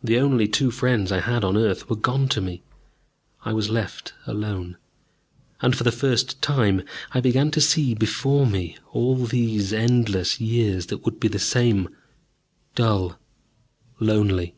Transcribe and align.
The 0.00 0.20
only 0.20 0.46
two 0.46 0.70
friends 0.70 1.10
I 1.10 1.18
had 1.18 1.42
on 1.42 1.56
earth 1.56 1.90
were 1.90 1.96
gone 1.96 2.28
to 2.28 2.40
me. 2.40 2.62
I 3.44 3.52
was 3.52 3.68
left 3.68 4.14
alone. 4.24 4.76
And, 5.60 5.74
for 5.76 5.82
the 5.82 5.90
first 5.90 6.40
time, 6.40 6.84
I 7.10 7.20
began 7.20 7.50
to 7.50 7.60
see 7.60 7.92
before 7.92 8.46
me 8.46 8.76
all 8.92 9.16
these 9.16 9.72
endless 9.72 10.40
years 10.40 10.86
that 10.86 10.98
would 11.04 11.18
be 11.18 11.26
the 11.26 11.40
same, 11.40 11.88
dull, 12.76 13.18
lonely. 13.98 14.54